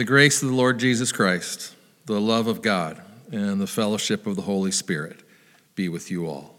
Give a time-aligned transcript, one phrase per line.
[0.00, 4.34] the grace of the Lord Jesus Christ, the love of God, and the fellowship of
[4.34, 5.22] the Holy Spirit
[5.74, 6.58] be with you all.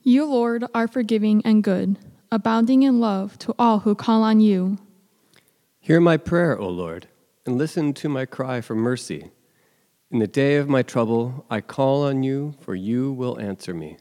[0.00, 1.98] You, Lord, are forgiving and good,
[2.30, 4.78] abounding in love to all who call on you.
[5.80, 7.08] Hear my prayer, O Lord,
[7.44, 9.32] and listen to my cry for mercy.
[10.12, 13.96] In the day of my trouble, I call on you, for you will answer me.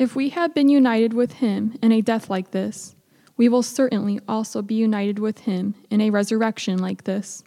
[0.00, 2.96] If we have been united with him in a death like this,
[3.36, 7.44] we will certainly also be united with him in a resurrection like this.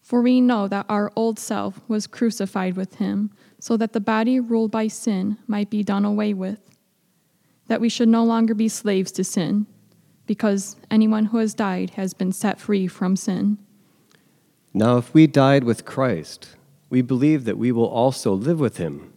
[0.00, 4.40] For we know that our old self was crucified with him, so that the body
[4.40, 6.70] ruled by sin might be done away with,
[7.66, 9.66] that we should no longer be slaves to sin,
[10.24, 13.58] because anyone who has died has been set free from sin.
[14.72, 16.56] Now, if we died with Christ,
[16.88, 19.13] we believe that we will also live with him.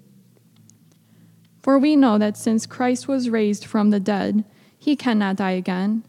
[1.67, 4.45] For we know that since Christ was raised from the dead,
[4.79, 6.05] he cannot die again.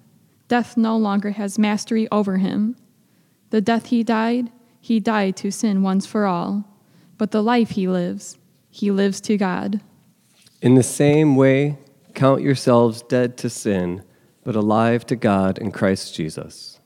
[0.46, 2.76] Death no longer has mastery over him.
[3.50, 6.62] The death he died, he died to sin once for all.
[7.16, 8.38] But the life he lives,
[8.70, 9.80] he lives to God.
[10.62, 11.76] In the same way,
[12.14, 14.04] count yourselves dead to sin,
[14.44, 16.77] but alive to God in Christ Jesus.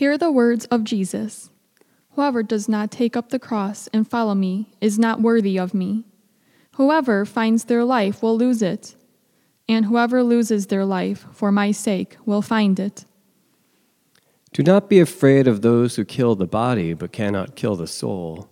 [0.00, 1.50] Hear the words of Jesus
[2.12, 6.06] Whoever does not take up the cross and follow me is not worthy of me.
[6.76, 8.94] Whoever finds their life will lose it,
[9.68, 13.04] and whoever loses their life for my sake will find it.
[14.54, 18.48] Do not be afraid of those who kill the body but cannot kill the soul.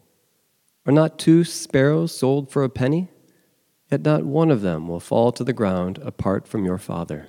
[0.84, 3.08] Are not two sparrows sold for a penny?
[3.90, 7.28] Yet not one of them will fall to the ground apart from your Father.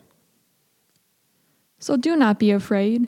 [1.80, 3.08] So do not be afraid.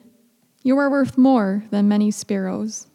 [0.63, 2.87] You are worth more than many sparrows.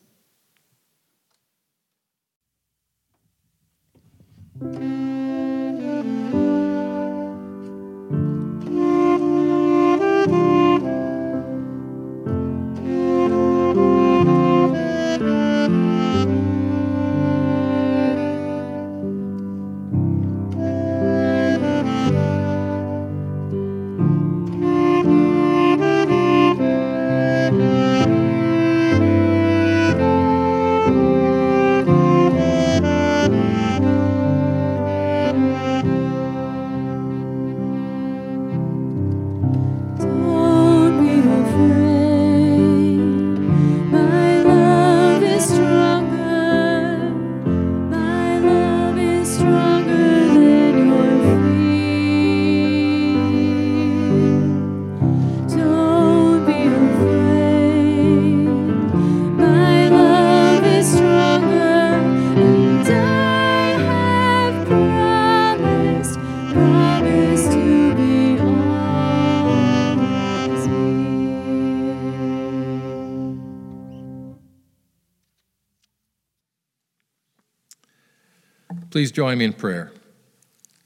[78.96, 79.92] Please join me in prayer.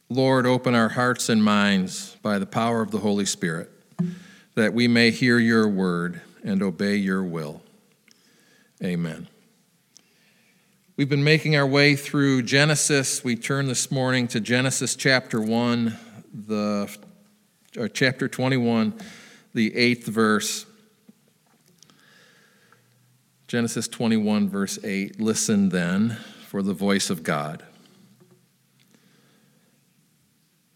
[0.09, 3.71] Lord, open our hearts and minds by the power of the Holy Spirit,
[4.57, 7.63] that we may hear your word and obey your will.
[8.83, 9.29] Amen.
[10.97, 13.23] We've been making our way through Genesis.
[13.23, 15.97] We turn this morning to Genesis chapter 1,
[16.35, 16.93] the
[17.79, 18.93] or chapter 21,
[19.55, 20.67] the 8th verse.
[23.47, 25.21] Genesis 21 verse 8.
[25.21, 27.63] Listen then for the voice of God.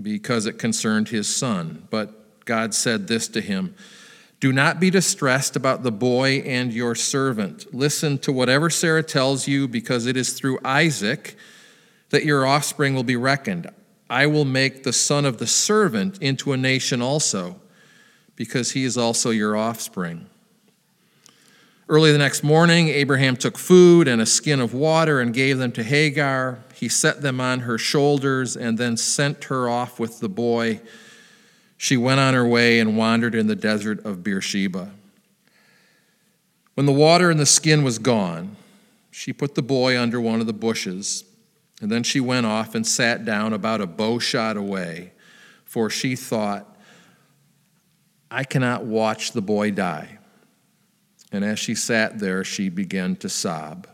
[0.00, 1.86] because it concerned his son.
[1.90, 3.74] But God said this to him
[4.40, 7.72] Do not be distressed about the boy and your servant.
[7.74, 11.36] Listen to whatever Sarah tells you, because it is through Isaac
[12.10, 13.68] that your offspring will be reckoned.
[14.10, 17.60] I will make the son of the servant into a nation also,
[18.36, 20.28] because he is also your offspring.
[21.90, 25.72] Early the next morning, Abraham took food and a skin of water and gave them
[25.72, 26.58] to Hagar.
[26.74, 30.82] He set them on her shoulders and then sent her off with the boy.
[31.78, 34.90] She went on her way and wandered in the desert of Beersheba.
[36.74, 38.56] When the water in the skin was gone,
[39.10, 41.24] she put the boy under one of the bushes,
[41.80, 45.12] and then she went off and sat down about a bow shot away,
[45.64, 46.76] for she thought,
[48.30, 50.17] I cannot watch the boy die.
[51.30, 53.86] And as she sat there, she began to sob.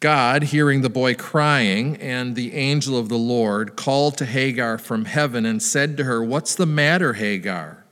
[0.00, 5.04] God, hearing the boy crying, and the angel of the Lord called to Hagar from
[5.04, 7.84] heaven and said to her, What's the matter, Hagar?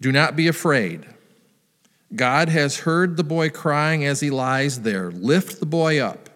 [0.00, 1.06] Do not be afraid.
[2.14, 5.12] God has heard the boy crying as he lies there.
[5.12, 6.28] Lift the boy up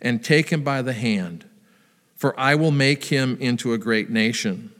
[0.00, 1.44] and take him by the hand,
[2.14, 4.72] for I will make him into a great nation.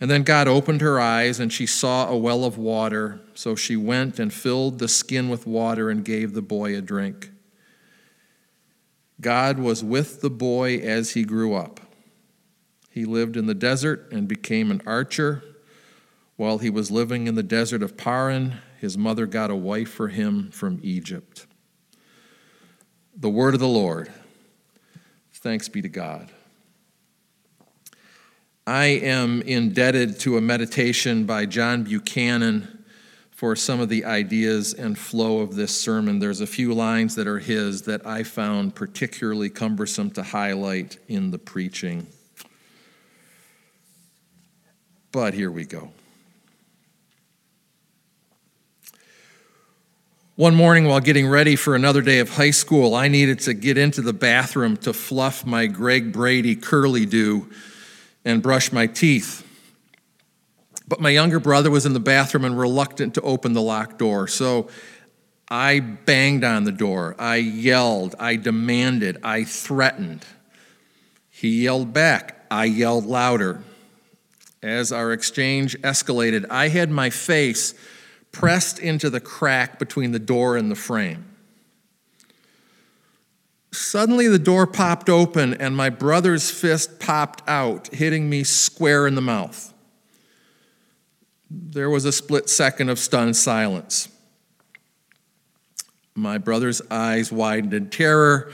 [0.00, 3.20] And then God opened her eyes, and she saw a well of water.
[3.34, 7.30] So she went and filled the skin with water and gave the boy a drink.
[9.20, 11.80] God was with the boy as he grew up.
[12.90, 15.42] He lived in the desert and became an archer.
[16.36, 20.08] While he was living in the desert of Paran, his mother got a wife for
[20.08, 21.46] him from Egypt.
[23.16, 24.12] The word of the Lord.
[25.32, 26.30] Thanks be to God.
[28.68, 32.84] I am indebted to a meditation by John Buchanan
[33.30, 36.18] for some of the ideas and flow of this sermon.
[36.18, 41.30] There's a few lines that are his that I found particularly cumbersome to highlight in
[41.30, 42.08] the preaching.
[45.12, 45.92] But here we go.
[50.34, 53.78] One morning, while getting ready for another day of high school, I needed to get
[53.78, 57.48] into the bathroom to fluff my Greg Brady curly do
[58.26, 59.44] and brush my teeth.
[60.88, 64.28] But my younger brother was in the bathroom and reluctant to open the locked door.
[64.28, 64.68] So
[65.48, 67.14] I banged on the door.
[67.18, 68.14] I yelled.
[68.18, 69.18] I demanded.
[69.22, 70.26] I threatened.
[71.30, 72.44] He yelled back.
[72.50, 73.62] I yelled louder.
[74.62, 77.74] As our exchange escalated, I had my face
[78.32, 81.35] pressed into the crack between the door and the frame.
[83.76, 89.14] Suddenly, the door popped open and my brother's fist popped out, hitting me square in
[89.14, 89.74] the mouth.
[91.50, 94.08] There was a split second of stunned silence.
[96.14, 98.50] My brother's eyes widened in terror.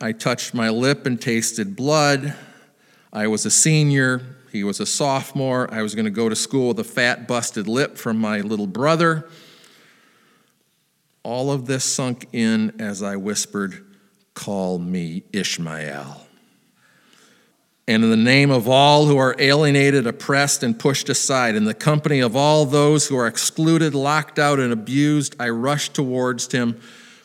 [0.00, 2.34] I touched my lip and tasted blood.
[3.12, 4.36] I was a senior.
[4.52, 5.68] He was a sophomore.
[5.74, 8.68] I was going to go to school with a fat, busted lip from my little
[8.68, 9.28] brother.
[11.24, 13.84] All of this sunk in as I whispered,
[14.40, 16.26] call me Ishmael.
[17.86, 21.74] And in the name of all who are alienated, oppressed, and pushed aside, in the
[21.74, 26.80] company of all those who are excluded, locked out, and abused, I rushed towards him,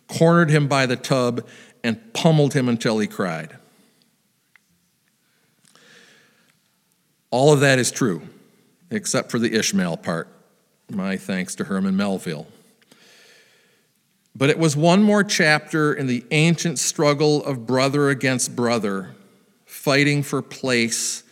[0.08, 1.48] cornered him by the tub,
[1.86, 3.56] and pummeled him until he cried.
[7.32, 8.24] All of that is true,
[8.92, 10.28] except for the Ishmael part.
[10.92, 12.48] My thanks to Herman Melville.
[14.36, 19.16] But it was one more chapter in the ancient struggle of brother against brother,
[19.66, 21.24] fighting for place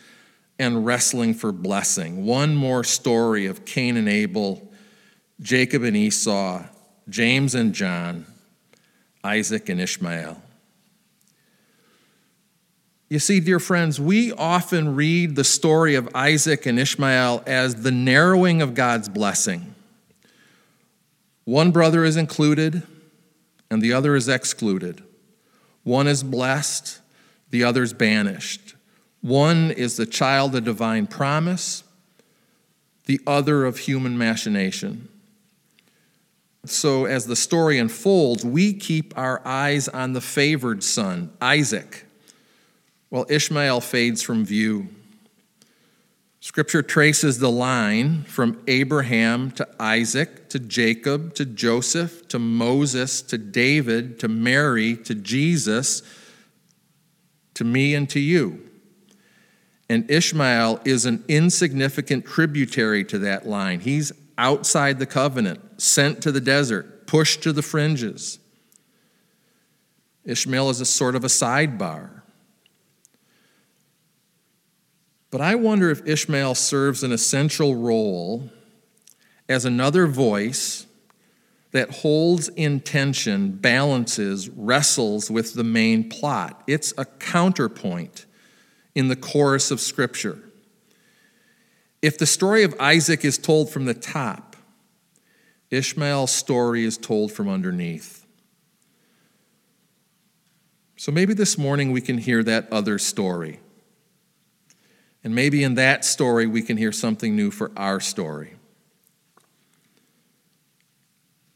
[0.58, 2.24] and wrestling for blessing.
[2.24, 4.70] One more story of Cain and Abel,
[5.40, 6.64] Jacob and Esau,
[7.08, 8.24] James and John,
[9.22, 10.40] Isaac and Ishmael.
[13.10, 17.90] You see, dear friends, we often read the story of Isaac and Ishmael as the
[17.90, 19.74] narrowing of God's blessing.
[21.44, 22.82] One brother is included
[23.74, 25.02] and the other is excluded.
[25.82, 27.00] One is blessed,
[27.50, 28.76] the other is banished.
[29.20, 31.82] One is the child of divine promise,
[33.06, 35.08] the other of human machination.
[36.64, 42.06] So, as the story unfolds, we keep our eyes on the favored son, Isaac,
[43.10, 44.88] while Ishmael fades from view.
[46.44, 53.38] Scripture traces the line from Abraham to Isaac to Jacob to Joseph to Moses to
[53.38, 56.02] David to Mary to Jesus
[57.54, 58.60] to me and to you.
[59.88, 63.80] And Ishmael is an insignificant tributary to that line.
[63.80, 68.38] He's outside the covenant, sent to the desert, pushed to the fringes.
[70.26, 72.20] Ishmael is a sort of a sidebar.
[75.34, 78.50] But I wonder if Ishmael serves an essential role
[79.48, 80.86] as another voice
[81.72, 86.62] that holds in tension, balances, wrestles with the main plot.
[86.68, 88.26] It's a counterpoint
[88.94, 90.38] in the chorus of Scripture.
[92.00, 94.54] If the story of Isaac is told from the top,
[95.68, 98.24] Ishmael's story is told from underneath.
[100.94, 103.58] So maybe this morning we can hear that other story.
[105.24, 108.54] And maybe in that story we can hear something new for our story.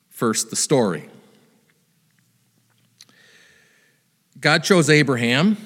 [0.09, 1.09] First, the story.
[4.41, 5.57] God chose Abraham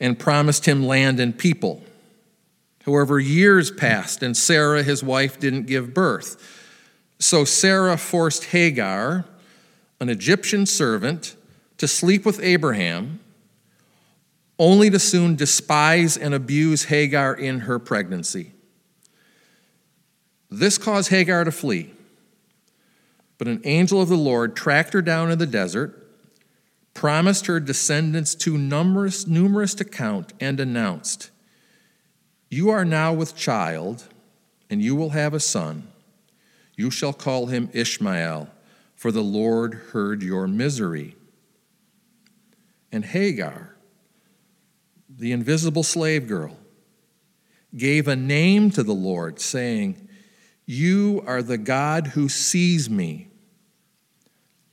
[0.00, 1.82] and promised him land and people.
[2.84, 6.42] However, years passed and Sarah, his wife, didn't give birth.
[7.18, 9.24] So Sarah forced Hagar,
[10.00, 11.36] an Egyptian servant,
[11.78, 13.20] to sleep with Abraham,
[14.58, 18.52] only to soon despise and abuse Hagar in her pregnancy.
[20.50, 21.92] This caused Hagar to flee.
[23.38, 26.02] But an angel of the Lord tracked her down in the desert,
[26.94, 31.30] promised her descendants too numerous, numerous to count, and announced,
[32.48, 34.04] you are now with child,
[34.70, 35.88] and you will have a son.
[36.76, 38.48] You shall call him Ishmael,
[38.94, 41.16] for the Lord heard your misery.
[42.92, 43.75] And Hagar,
[45.16, 46.56] the invisible slave girl,
[47.76, 50.08] gave a name to the Lord, saying,
[50.66, 53.28] You are the God who sees me.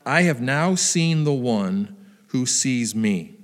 [0.06, 1.96] I have now seen the one
[2.28, 3.36] who sees me.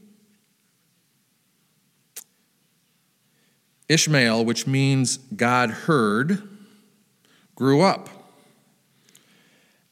[3.87, 6.47] Ishmael, which means God heard,
[7.55, 8.18] grew up.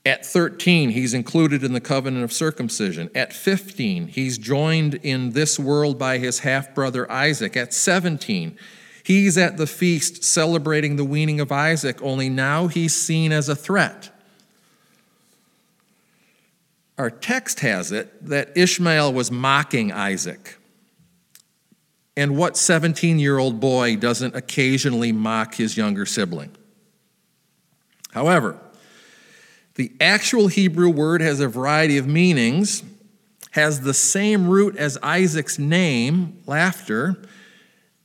[0.08, 3.10] At 13, he's included in the covenant of circumcision.
[3.13, 7.58] At 15, he's joined in this world by his half brother Isaac.
[7.58, 8.58] At 17,
[9.04, 13.56] he's at the feast celebrating the weaning of Isaac, only now he's seen as a
[13.56, 14.10] threat.
[16.98, 20.58] Our text has it that Ishmael was mocking Isaac.
[22.15, 26.56] And what 17 year old boy doesn't occasionally mock his younger sibling?
[28.13, 28.58] However,
[29.78, 32.84] the actual Hebrew word has a variety of meanings,
[33.52, 37.16] has the same root as Isaac's name, laughter,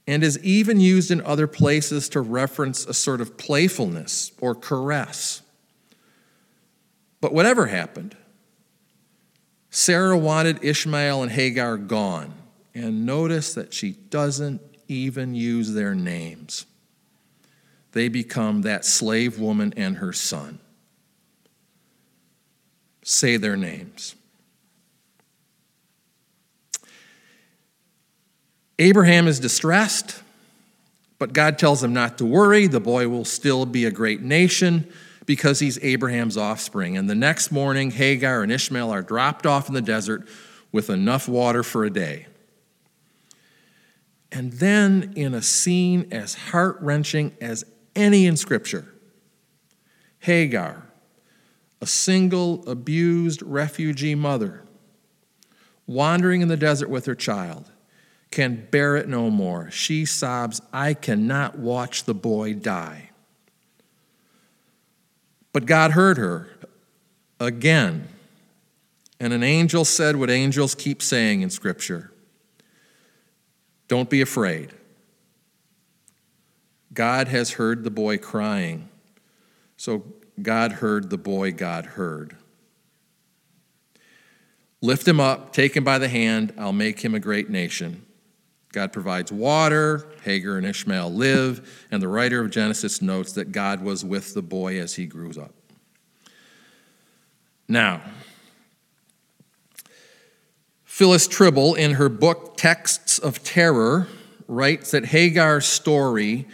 [0.06, 5.40] and is even used in other places to reference a sort of playfulness or caress.
[7.22, 8.16] But whatever happened,
[9.70, 12.34] Sarah wanted Ishmael and Hagar gone.
[12.74, 16.66] And notice that she doesn't even use their names.
[17.92, 20.58] They become that slave woman and her son.
[23.02, 24.14] Say their names.
[28.78, 30.22] Abraham is distressed,
[31.18, 32.66] but God tells him not to worry.
[32.66, 34.90] The boy will still be a great nation
[35.26, 36.96] because he's Abraham's offspring.
[36.96, 40.26] And the next morning, Hagar and Ishmael are dropped off in the desert
[40.72, 42.26] with enough water for a day.
[44.32, 48.92] And then, in a scene as heart wrenching as any in Scripture,
[50.20, 50.82] Hagar,
[51.82, 54.62] a single abused refugee mother,
[55.84, 57.72] wandering in the desert with her child,
[58.30, 59.68] can bear it no more.
[59.72, 63.10] She sobs, I cannot watch the boy die.
[65.52, 66.48] But God heard her
[67.40, 68.06] again.
[69.18, 72.12] And an angel said what angels keep saying in Scripture
[73.88, 74.72] don't be afraid.
[76.94, 78.88] God has heard the boy crying.
[79.76, 80.04] So
[80.40, 82.36] God heard the boy God heard.
[84.80, 88.04] Lift him up, take him by the hand, I'll make him a great nation.
[88.72, 93.82] God provides water, Hagar and Ishmael live, and the writer of Genesis notes that God
[93.82, 95.52] was with the boy as he grew up.
[97.68, 98.00] Now,
[100.84, 104.08] Phyllis Trible, in her book Texts of Terror,
[104.48, 106.46] writes that Hagar's story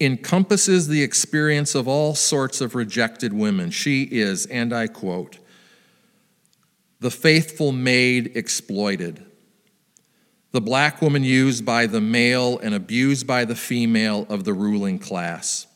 [0.00, 3.70] encompasses the experience of all sorts of rejected women.
[3.70, 5.38] She is, and I quote,
[7.00, 9.24] the faithful maid exploited,
[10.52, 14.98] the black woman used by the male and abused by the female of the ruling
[14.98, 15.66] class,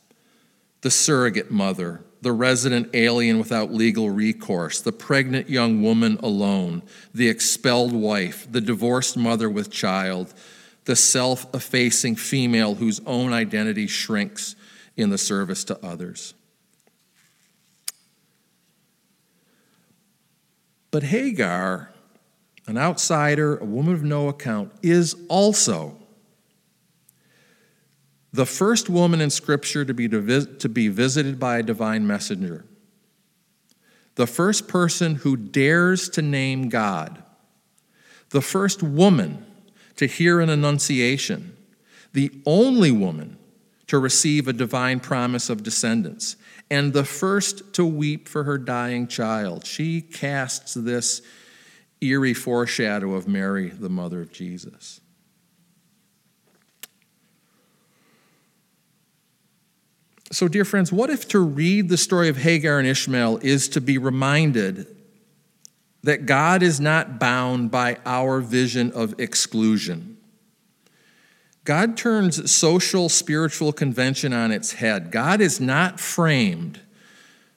[0.81, 6.83] the surrogate mother, the resident alien without legal recourse, the pregnant young woman alone,
[7.15, 10.33] the expelled wife, the divorced mother with child,
[10.85, 14.57] the self effacing female whose own identity shrinks
[14.97, 16.35] in the service to others.
[20.91, 21.93] But Hagar,
[22.67, 25.97] an outsider, a woman of no account, is also
[28.33, 32.65] the first woman in Scripture to be, to be visited by a divine messenger,
[34.15, 37.23] the first person who dares to name God,
[38.31, 39.47] the first woman
[40.01, 41.55] to hear an annunciation,
[42.15, 43.37] the only woman
[43.87, 46.37] to receive a divine promise of descendants,
[46.71, 49.67] and the first to weep for her dying child.
[49.67, 51.21] She casts this
[52.01, 55.03] eerie foreshadow of Mary, the mother of Jesus.
[60.33, 63.83] So, dear friends, what if to read the story of Hagar and Ishmael is to
[63.83, 64.87] be reminded
[66.03, 70.17] that God is not bound by our vision of exclusion.
[71.65, 75.11] God turns social spiritual convention on its head.
[75.11, 76.81] God is not framed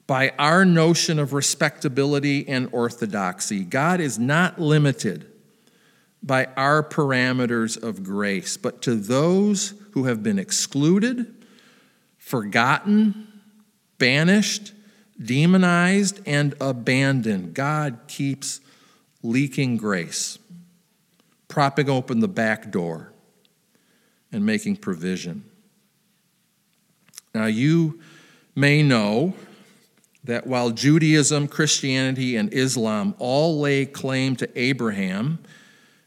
[0.06, 3.64] by our notion of respectability and orthodoxy.
[3.64, 5.32] God is not limited
[6.22, 11.46] by our parameters of grace, but to those who have been excluded,
[12.18, 13.28] forgotten,
[13.98, 14.74] banished,
[15.22, 18.60] demonized and abandoned, God keeps
[19.22, 20.38] leaking grace,
[21.48, 23.14] propping open the back door,
[24.32, 25.44] and making provision.
[27.34, 28.00] Now, you
[28.56, 29.34] may know
[30.24, 35.40] that while Judaism, Christianity, and Islam all lay claim to Abraham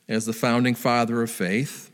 [0.09, 1.91] as the founding father of faith,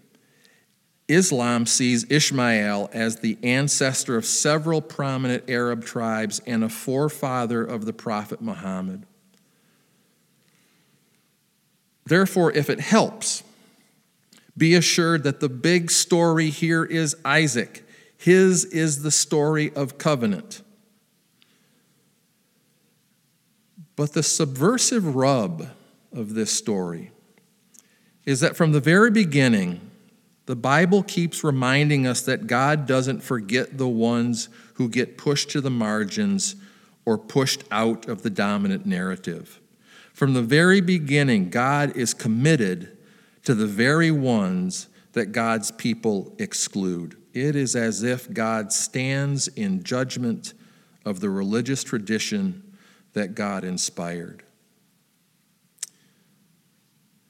[1.12, 7.84] Islam sees Ishmael as the ancestor of several prominent Arab tribes and a forefather of
[7.84, 9.04] the Prophet Muhammad.
[12.04, 13.42] Therefore, if it helps,
[14.56, 17.86] be assured that the big story here is Isaac.
[18.16, 20.62] His is the story of covenant.
[23.96, 25.68] But the subversive rub
[26.12, 27.12] of this story
[28.24, 29.91] is that from the very beginning,
[30.46, 35.60] the Bible keeps reminding us that God doesn't forget the ones who get pushed to
[35.60, 36.56] the margins
[37.04, 39.60] or pushed out of the dominant narrative.
[40.12, 42.96] From the very beginning, God is committed
[43.44, 47.16] to the very ones that God's people exclude.
[47.32, 50.54] It is as if God stands in judgment
[51.04, 52.76] of the religious tradition
[53.12, 54.42] that God inspired.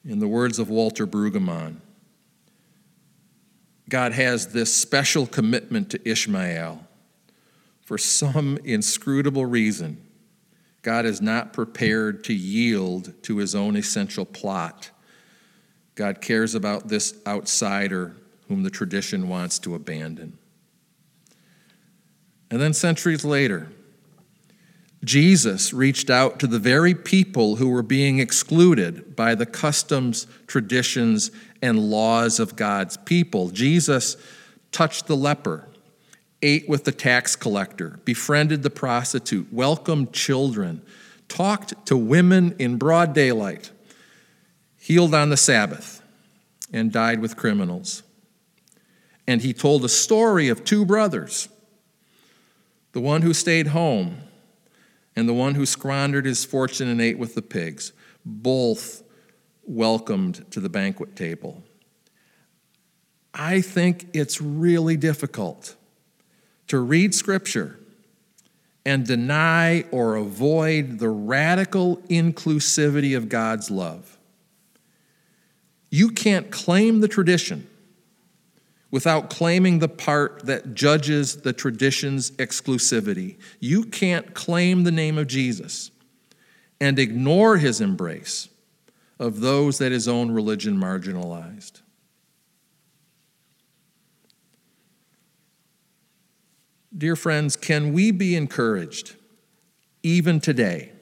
[0.05, 1.77] In the words of Walter Brueggemann,
[3.93, 6.83] God has this special commitment to Ishmael.
[7.83, 10.03] For some inscrutable reason,
[10.81, 14.89] God is not prepared to yield to his own essential plot.
[15.95, 18.17] God cares about this outsider
[18.49, 20.39] whom the tradition wants to abandon.
[22.51, 23.69] And then centuries later,
[25.05, 31.33] Jesus reached out to the very people who were being excluded by the customs, traditions,
[31.61, 33.51] and laws of God's people.
[33.51, 34.17] Jesus
[34.71, 35.69] touched the leper,
[36.41, 40.83] ate with the tax collector, befriended the prostitute, welcomed children,
[41.27, 43.73] talked to women in broad daylight,
[44.79, 46.01] healed on the Sabbath,
[46.73, 48.05] and died with criminals.
[49.27, 51.49] And he told a story of two brothers
[52.93, 54.19] the one who stayed home
[55.15, 57.93] and the one who squandered his fortune and ate with the pigs,
[58.25, 59.03] both
[59.65, 61.63] welcomed to the banquet table.
[63.35, 65.77] I think it's really difficult
[66.69, 67.79] to read Scripture
[68.85, 74.19] and deny or avoid the radical inclusivity of God's love.
[75.91, 77.69] You can't claim the tradition
[78.93, 83.39] without claiming the part that judges the tradition's exclusivity.
[83.59, 85.91] You can't claim the name of Jesus
[86.79, 88.51] and ignore his embrace
[89.19, 91.81] of those that his own religion marginalized.
[96.97, 99.17] Dear friends, can we be encouraged,
[100.03, 100.93] even today,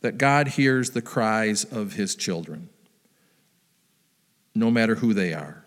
[0.00, 2.70] that God hears the cries of his children,
[4.54, 5.59] no matter who they are?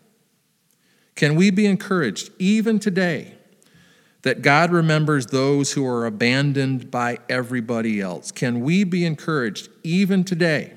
[1.15, 3.36] Can we be encouraged, even today,
[4.23, 8.32] that God remembers those who are abandoned by everybody else?
[8.32, 10.73] Can we be encouraged, even today,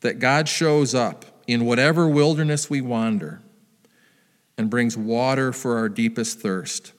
[0.00, 3.42] that God shows up in whatever wilderness we wander
[4.56, 6.92] and brings water for our deepest thirst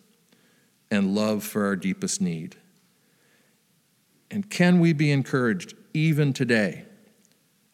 [0.92, 2.56] and love for our deepest need?
[4.30, 6.86] And can we be encouraged, even today,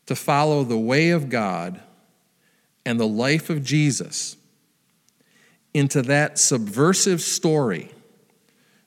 [0.05, 1.81] to follow the way of God
[2.85, 4.37] and the life of Jesus?
[5.73, 7.91] Into that subversive story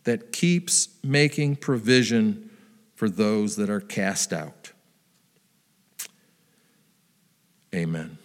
[0.04, 2.50] that keeps making provision
[2.94, 4.72] for those that are cast out.
[7.74, 8.18] Amen.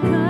[0.00, 0.27] Such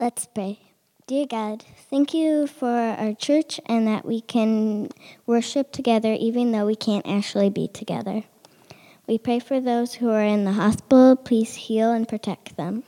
[0.00, 0.60] Let's pray.
[1.08, 4.90] Dear God, thank you for our church and that we can
[5.26, 8.22] worship together even though we can't actually be together.
[9.08, 11.16] We pray for those who are in the hospital.
[11.16, 12.84] Please heal and protect them.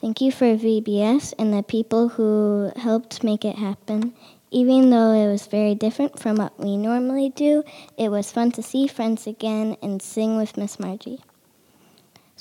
[0.00, 4.12] Thank you for VBS and the people who helped make it happen.
[4.50, 7.62] Even though it was very different from what we normally do,
[7.96, 11.22] it was fun to see friends again and sing with Miss Margie.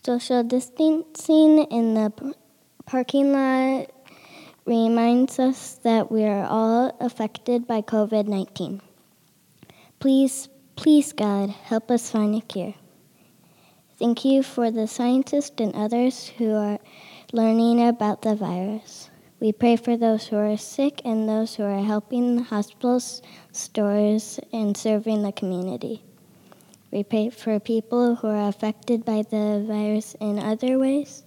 [0.03, 2.33] Social distancing in the
[2.85, 3.91] parking lot
[4.65, 8.81] reminds us that we are all affected by COVID 19.
[9.99, 12.75] Please, please, God, help us find a cure.
[13.97, 16.79] Thank you for the scientists and others who are
[17.31, 19.09] learning about the virus.
[19.39, 23.21] We pray for those who are sick and those who are helping the hospitals,
[23.51, 26.03] stores, and serving the community.
[26.91, 31.24] We pray for people who are affected by the virus in other ways,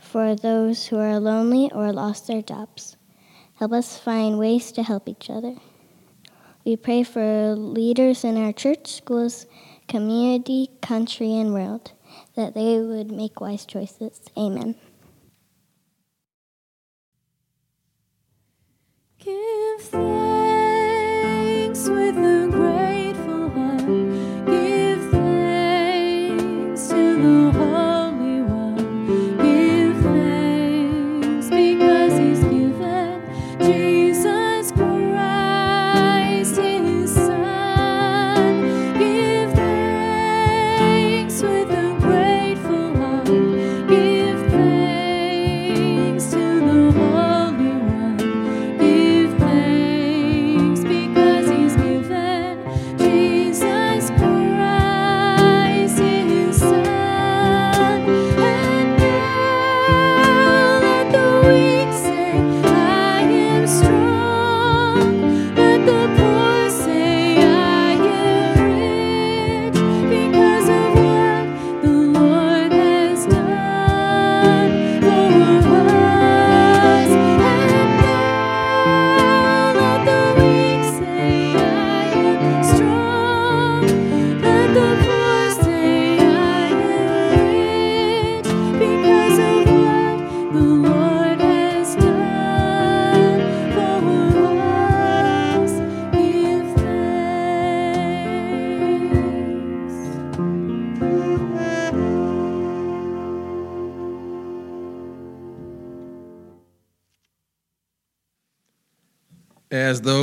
[0.00, 2.96] for those who are lonely or lost their jobs.
[3.54, 5.54] Help us find ways to help each other.
[6.64, 9.46] We pray for leaders in our church, schools,
[9.88, 11.92] community, country, and world,
[12.36, 14.20] that they would make wise choices.
[14.36, 14.76] Amen.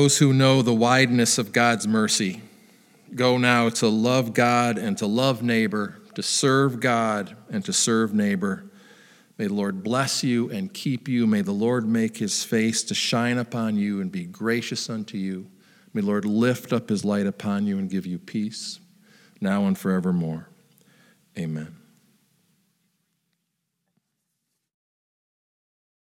[0.07, 2.41] Those who know the wideness of God's mercy,
[3.13, 8.13] go now to love God and to love neighbor, to serve God and to serve
[8.13, 8.63] neighbor.
[9.37, 11.27] May the Lord bless you and keep you.
[11.27, 15.47] May the Lord make his face to shine upon you and be gracious unto you.
[15.93, 18.79] May the Lord lift up his light upon you and give you peace,
[19.41, 20.47] now and forevermore.
[21.37, 21.76] Amen.